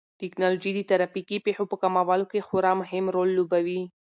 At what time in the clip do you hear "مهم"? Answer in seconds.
2.81-3.05